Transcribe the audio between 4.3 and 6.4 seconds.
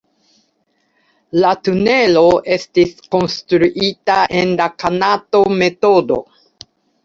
en la Kanato-metodo.